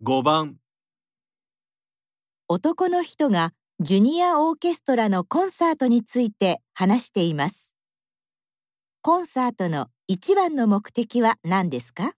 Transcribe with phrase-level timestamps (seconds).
[0.00, 0.58] 5番
[2.48, 7.70] 男の人がジュニアオーケストラのコンサートについて話しています。
[9.02, 12.12] コンサートの一番の目的は何ですか？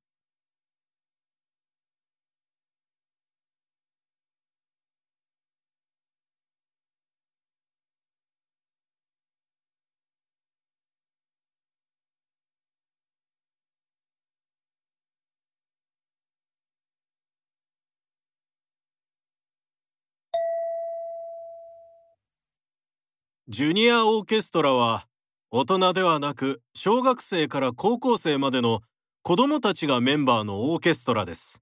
[23.52, 25.08] ジュニアオーケストラは
[25.50, 28.80] 大人ではなく小学生から高校生までの
[29.24, 31.60] 子供たちがメンバーのオーケストラです。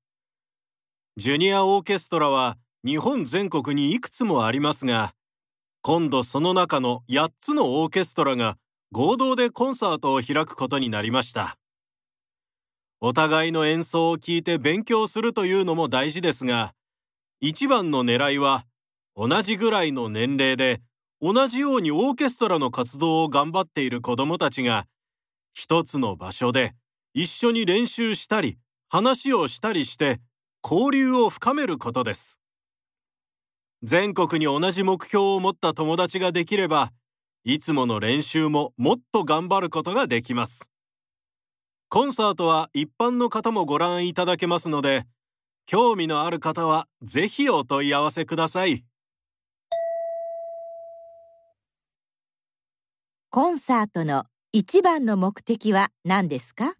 [1.16, 5.14] ジュニアオーケストラは日本全国にいくつもありますが、
[5.80, 8.58] 今度その中の8つのオーケストラが
[8.92, 11.56] 合同でコンサートを開くことになりました。
[13.00, 16.74] お互いの演奏を聞いて勉強するというのも大事ですが、
[17.40, 18.66] 一番の狙いは
[19.16, 20.82] 同じぐらいの年齢で
[21.20, 24.86] 同じようにオーケストラの活動を頑張っている子どもたちが
[25.52, 26.74] 一つの場所で
[27.14, 30.20] 一緒に練習したり話をしたりして
[30.62, 32.40] 交流を深めることです。
[33.82, 36.92] 全国に同じ目標を持った友達ができれば
[37.44, 40.68] いつもの練習ももっと頑張ることができます。
[41.88, 45.06] コンサートは一般の方もご覧いただけますので
[45.66, 48.84] 興味のある方はぜひお問い合わせください。
[53.30, 56.74] コンサートの一番の目的は何ですか？